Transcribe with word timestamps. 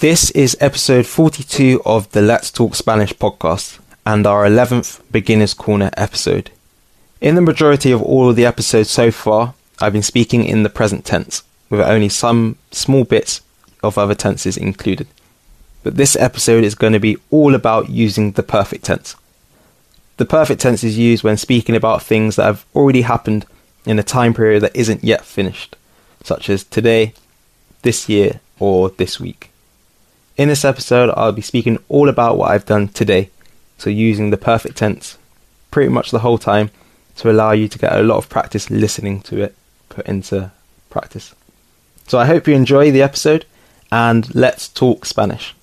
This 0.00 0.30
is 0.30 0.56
episode 0.60 1.04
42 1.04 1.82
of 1.84 2.10
the 2.12 2.22
Let's 2.22 2.50
Talk 2.50 2.74
Spanish 2.74 3.12
podcast 3.12 3.80
and 4.06 4.26
our 4.26 4.46
11th 4.46 5.02
Beginner's 5.12 5.52
Corner 5.52 5.90
episode. 5.94 6.50
In 7.20 7.34
the 7.34 7.42
majority 7.42 7.90
of 7.90 8.00
all 8.00 8.30
of 8.30 8.36
the 8.36 8.46
episodes 8.46 8.88
so 8.88 9.10
far, 9.10 9.52
I've 9.78 9.92
been 9.92 10.02
speaking 10.02 10.46
in 10.46 10.62
the 10.62 10.70
present 10.70 11.04
tense, 11.04 11.42
with 11.68 11.82
only 11.82 12.08
some 12.08 12.56
small 12.70 13.04
bits 13.04 13.42
of 13.82 13.98
other 13.98 14.14
tenses 14.14 14.56
included. 14.56 15.06
But 15.82 15.98
this 15.98 16.16
episode 16.16 16.64
is 16.64 16.74
going 16.74 16.94
to 16.94 16.98
be 16.98 17.18
all 17.30 17.54
about 17.54 17.90
using 17.90 18.32
the 18.32 18.42
perfect 18.42 18.86
tense. 18.86 19.16
The 20.16 20.24
perfect 20.24 20.62
tense 20.62 20.82
is 20.82 20.96
used 20.96 21.24
when 21.24 21.36
speaking 21.36 21.76
about 21.76 22.02
things 22.02 22.36
that 22.36 22.46
have 22.46 22.64
already 22.74 23.02
happened 23.02 23.44
in 23.84 23.98
a 23.98 24.02
time 24.02 24.32
period 24.32 24.62
that 24.62 24.74
isn't 24.74 25.04
yet 25.04 25.26
finished, 25.26 25.76
such 26.22 26.48
as 26.48 26.64
today, 26.64 27.12
this 27.82 28.08
year, 28.08 28.40
or 28.58 28.88
this 28.88 29.20
week. 29.20 29.49
In 30.40 30.48
this 30.48 30.64
episode, 30.64 31.12
I'll 31.18 31.32
be 31.32 31.42
speaking 31.42 31.76
all 31.90 32.08
about 32.08 32.38
what 32.38 32.50
I've 32.50 32.64
done 32.64 32.88
today, 32.88 33.28
so 33.76 33.90
using 33.90 34.30
the 34.30 34.38
perfect 34.38 34.78
tense 34.78 35.18
pretty 35.70 35.90
much 35.90 36.10
the 36.10 36.20
whole 36.20 36.38
time 36.38 36.70
to 37.16 37.30
allow 37.30 37.52
you 37.52 37.68
to 37.68 37.78
get 37.78 37.92
a 37.92 38.02
lot 38.02 38.16
of 38.16 38.30
practice 38.30 38.70
listening 38.70 39.20
to 39.28 39.42
it 39.42 39.54
put 39.90 40.06
into 40.06 40.50
practice. 40.88 41.34
So 42.08 42.18
I 42.18 42.24
hope 42.24 42.48
you 42.48 42.54
enjoy 42.54 42.90
the 42.90 43.02
episode 43.02 43.44
and 43.92 44.34
let's 44.34 44.66
talk 44.66 45.04
Spanish. 45.04 45.54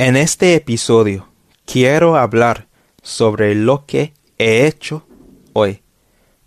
En 0.00 0.16
este 0.16 0.56
episodio 0.56 1.28
quiero 1.64 2.16
hablar 2.16 2.66
sobre 3.04 3.54
lo 3.54 3.84
que 3.86 4.10
he 4.36 4.66
hecho 4.66 5.04
hoy, 5.54 5.80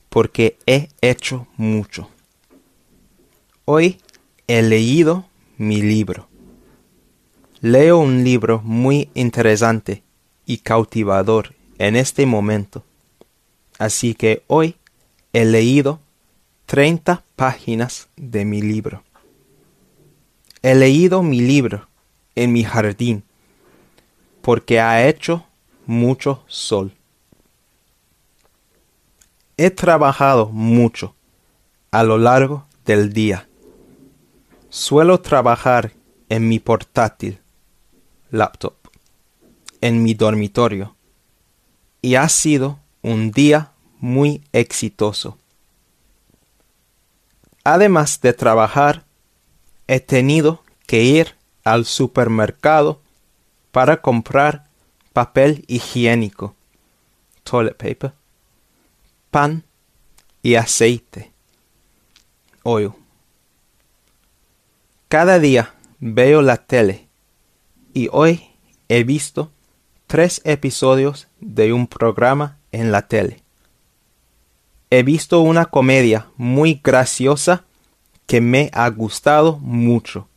porque 0.09 0.57
he 0.67 0.90
hecho 1.01 1.48
mucho. 1.55 2.09
Hoy 3.70 3.99
he 4.48 4.62
leído 4.62 5.26
mi 5.57 5.81
libro. 5.81 6.30
Leo 7.60 7.98
un 7.98 8.23
libro 8.23 8.62
muy 8.63 9.10
interesante 9.13 10.04
y 10.46 10.60
cautivador 10.60 11.54
en 11.77 11.98
este 11.98 12.26
momento. 12.26 12.85
Así 13.77 14.15
que 14.15 14.41
hoy 14.48 14.77
he 15.34 15.43
leído 15.43 15.99
30 16.65 17.26
páginas 17.35 18.07
de 18.15 18.45
mi 18.45 18.62
libro. 18.62 19.04
He 20.62 20.73
leído 20.73 21.21
mi 21.21 21.41
libro 21.41 21.90
en 22.35 22.54
mi 22.54 22.63
jardín 22.63 23.26
porque 24.41 24.79
ha 24.79 25.05
hecho 25.10 25.45
mucho 25.85 26.41
sol. 26.48 26.93
He 29.57 29.71
trabajado 29.71 30.48
mucho 30.48 31.15
a 31.91 32.04
lo 32.04 32.18
largo 32.18 32.65
del 32.85 33.12
día. 33.12 33.46
Suelo 34.77 35.21
trabajar 35.21 35.93
en 36.29 36.47
mi 36.47 36.59
portátil, 36.59 37.39
laptop, 38.29 38.75
en 39.81 40.03
mi 40.03 40.13
dormitorio, 40.13 40.95
y 41.99 42.13
ha 42.13 42.29
sido 42.29 42.77
un 43.01 43.31
día 43.31 43.71
muy 43.98 44.43
exitoso. 44.53 45.39
Además 47.63 48.21
de 48.21 48.33
trabajar, 48.33 49.05
he 49.87 49.99
tenido 49.99 50.61
que 50.85 51.01
ir 51.01 51.33
al 51.63 51.85
supermercado 51.85 53.01
para 53.71 53.99
comprar 54.03 54.67
papel 55.11 55.65
higiénico, 55.67 56.53
toilet 57.43 57.75
paper, 57.75 58.13
pan 59.31 59.63
y 60.43 60.53
aceite, 60.53 61.31
oil. 62.61 62.93
Cada 65.08 65.40
día 65.40 65.74
veo 66.00 66.41
la 66.41 66.58
tele 66.58 67.08
y 67.94 68.09
hoy 68.12 68.44
he 68.90 69.06
visto 69.06 69.50
tres 70.06 70.41
episodios 70.44 71.29
de 71.40 71.72
un 71.72 71.88
programa 71.88 72.57
en 72.73 72.91
la 72.91 73.07
tele. 73.07 73.41
He 74.90 75.03
visto 75.03 75.40
una 75.40 75.67
comedia 75.67 76.28
muy 76.35 76.81
graciosa 76.84 77.63
que 78.25 78.41
me 78.41 78.69
ha 78.73 78.90
gustado 78.90 79.59
mucho. 79.59 80.28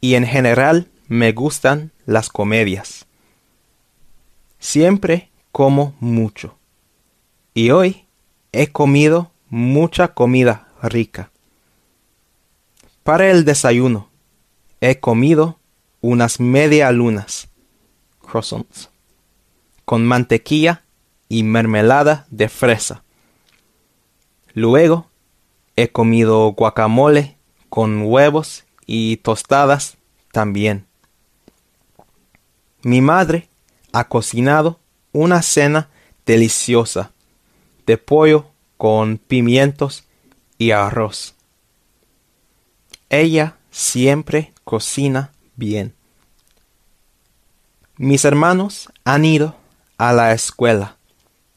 Y 0.00 0.14
en 0.14 0.26
general 0.26 0.88
me 1.08 1.32
gustan 1.32 1.90
las 2.04 2.28
comedias. 2.28 3.06
Siempre 4.60 5.28
como 5.50 5.96
mucho. 5.98 6.56
Y 7.52 7.70
hoy 7.70 8.06
he 8.52 8.68
comido 8.68 9.32
mucha 9.48 10.14
comida 10.14 10.68
rica. 10.82 11.32
Para 13.06 13.30
el 13.30 13.44
desayuno 13.44 14.08
he 14.80 14.98
comido 14.98 15.60
unas 16.00 16.40
media 16.40 16.90
lunas, 16.90 17.46
croissants, 18.20 18.90
con 19.84 20.04
mantequilla 20.04 20.82
y 21.28 21.44
mermelada 21.44 22.26
de 22.30 22.48
fresa. 22.48 23.04
Luego 24.54 25.06
he 25.76 25.86
comido 25.92 26.48
guacamole 26.48 27.36
con 27.68 28.02
huevos 28.02 28.64
y 28.86 29.18
tostadas 29.18 29.98
también. 30.32 30.84
Mi 32.82 33.02
madre 33.02 33.48
ha 33.92 34.08
cocinado 34.08 34.80
una 35.12 35.42
cena 35.42 35.90
deliciosa 36.26 37.12
de 37.86 37.98
pollo 37.98 38.46
con 38.76 39.18
pimientos 39.18 40.02
y 40.58 40.72
arroz. 40.72 41.35
Ella 43.08 43.56
siempre 43.70 44.52
cocina 44.64 45.32
bien. 45.54 45.94
Mis 47.96 48.24
hermanos 48.24 48.90
han 49.04 49.24
ido 49.24 49.54
a 49.96 50.12
la 50.12 50.32
escuela 50.32 50.96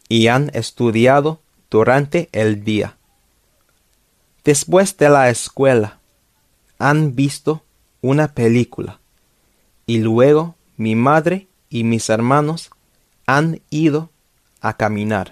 y 0.07 0.27
han 0.27 0.51
estudiado 0.53 1.41
durante 1.71 2.29
el 2.31 2.63
día. 2.63 2.97
Después 4.43 4.95
de 4.97 5.09
la 5.09 5.29
escuela, 5.29 5.99
han 6.77 7.15
visto 7.15 7.63
una 8.01 8.33
película 8.33 8.99
y 9.85 9.97
luego 9.97 10.55
mi 10.77 10.95
madre 10.95 11.47
y 11.69 11.83
mis 11.83 12.09
hermanos 12.09 12.69
han 13.25 13.61
ido 13.71 14.11
a 14.61 14.77
caminar. 14.77 15.31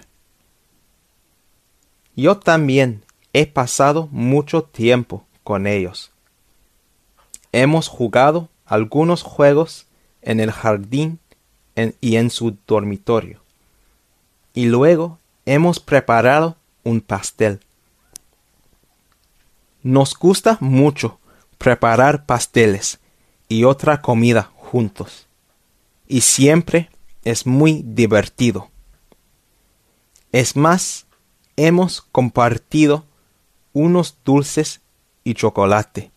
Yo 2.16 2.38
también 2.38 3.04
he 3.32 3.46
pasado 3.46 4.08
mucho 4.10 4.64
tiempo 4.64 5.27
con 5.48 5.66
ellos. 5.66 6.12
Hemos 7.52 7.88
jugado 7.88 8.50
algunos 8.66 9.22
juegos 9.22 9.86
en 10.20 10.40
el 10.40 10.52
jardín 10.52 11.20
y 12.02 12.16
en 12.16 12.28
su 12.28 12.58
dormitorio. 12.66 13.40
Y 14.52 14.66
luego 14.66 15.18
hemos 15.46 15.80
preparado 15.80 16.58
un 16.84 17.00
pastel. 17.00 17.60
Nos 19.82 20.14
gusta 20.14 20.58
mucho 20.60 21.18
preparar 21.56 22.26
pasteles 22.26 22.98
y 23.48 23.64
otra 23.64 24.02
comida 24.02 24.50
juntos. 24.54 25.28
Y 26.06 26.20
siempre 26.20 26.90
es 27.24 27.46
muy 27.46 27.82
divertido. 27.86 28.68
Es 30.30 30.56
más, 30.56 31.06
hemos 31.56 32.02
compartido 32.02 33.06
unos 33.72 34.18
dulces 34.26 34.82
y 35.28 35.34
chocolate. 35.34 36.10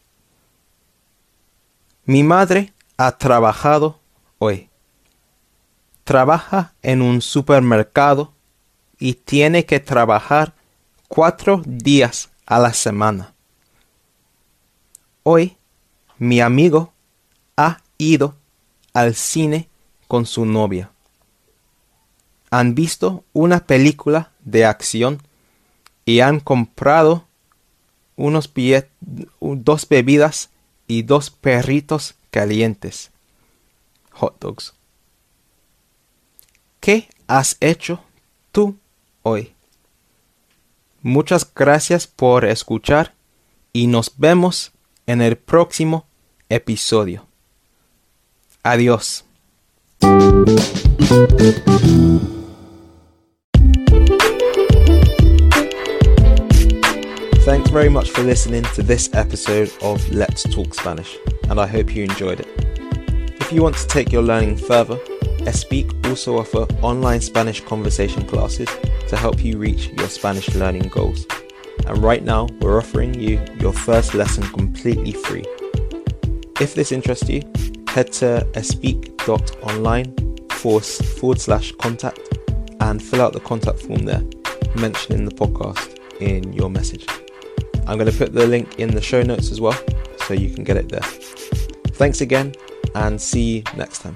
Mi 2.06 2.24
madre 2.24 2.74
ha 2.96 3.18
trabajado 3.18 4.00
hoy. 4.38 4.70
Trabaja 6.06 6.74
en 6.82 7.02
un 7.02 7.22
supermercado 7.22 8.34
y 8.98 9.16
tiene 9.16 9.66
que 9.66 9.82
trabajar 9.82 10.54
cuatro 11.10 11.62
días 11.66 12.30
a 12.46 12.60
la 12.60 12.72
semana. 12.72 13.34
Hoy 15.24 15.58
mi 16.18 16.40
amigo 16.40 16.94
ha 17.58 17.82
ido 17.97 18.38
al 18.94 19.14
cine 19.16 19.68
con 20.08 20.26
su 20.26 20.46
novia. 20.46 20.90
Han 22.50 22.76
visto 22.76 23.26
una 23.34 23.59
película 23.66 24.32
de 24.40 24.64
acción 24.64 25.22
y 26.06 26.22
han 26.22 26.40
comprado 26.40 27.26
unos 28.16 28.52
dos 29.40 29.87
bebidas 29.90 30.49
y 30.87 31.03
dos 31.03 31.29
perritos 31.29 32.16
calientes. 32.29 33.11
Hot 34.11 34.40
dogs. 34.40 34.73
¿Qué 36.79 37.08
has 37.28 37.58
hecho 37.59 38.03
tú 38.52 38.78
hoy? 39.22 39.53
Muchas 41.02 41.52
gracias 41.53 42.08
por 42.08 42.46
escuchar 42.46 43.13
y 43.73 43.87
nos 43.87 44.13
vemos 44.17 44.72
en 45.08 45.22
el 45.22 45.37
próximo 45.37 46.05
episodio. 46.49 47.25
Adiós. 48.63 49.25
Thanks 57.52 57.70
very 57.70 57.90
much 57.90 58.12
for 58.12 58.22
listening 58.22 58.64
to 58.76 58.82
this 58.82 59.14
episode 59.14 59.74
of 59.82 60.09
Let's 60.09 60.44
Talk 60.44 60.74
Spanish, 60.74 61.18
and 61.50 61.59
I 61.59 61.68
hope 61.68 61.94
you 61.94 62.06
enjoyed 62.06 62.40
it. 62.40 62.48
If 63.42 63.52
you 63.52 63.62
want 63.62 63.76
to 63.76 63.86
take 63.88 64.09
your 64.09 64.22
learning 64.22 64.56
further, 64.56 64.96
Espeak 65.44 66.08
also 66.08 66.38
offer 66.40 66.59
online 66.82 67.20
Spanish 67.20 67.59
conversation 67.59 68.26
classes 68.26 68.70
to 69.09 69.18
help 69.18 69.44
you 69.44 69.58
reach 69.58 69.90
your 69.90 70.08
Spanish 70.08 70.56
learning 70.56 70.88
goals. 70.88 71.28
And 71.88 71.98
right 71.98 72.24
now, 72.24 72.48
we're 72.62 72.78
offering 72.78 73.14
you 73.16 73.44
your 73.59 73.74
first 73.74 74.14
lesson 74.14 74.44
completely 74.54 75.12
free. 75.12 75.44
If 76.62 76.74
this 76.74 76.94
interests 76.94 77.28
you, 77.28 77.42
head 77.90 78.14
to 78.14 78.47
espeak.online 78.54 80.16
forward 80.52 81.42
slash 81.42 81.74
contact 81.74 82.22
and 82.80 83.04
fill 83.04 83.22
out 83.22 83.34
the 83.34 83.42
contact 83.42 83.80
form 83.80 84.06
there, 84.06 84.24
mentioning 84.78 85.26
the 85.26 85.36
podcast 85.36 85.97
in 86.22 86.54
your 86.54 86.70
message. 86.70 87.06
I'm 87.91 87.97
going 87.97 88.09
to 88.09 88.17
put 88.17 88.32
the 88.32 88.47
link 88.47 88.79
in 88.79 88.96
the 88.96 89.02
show 89.02 89.22
notes 89.22 89.52
as 89.52 89.59
well, 89.59 89.78
so 90.26 90.34
you 90.34 90.49
can 90.49 90.64
get 90.64 90.78
it 90.78 90.88
there. 90.88 91.02
Thanks 91.02 92.22
again, 92.22 92.53
and 92.96 93.22
see 93.22 93.58
you 93.58 93.64
next 93.76 93.99
time. 93.99 94.16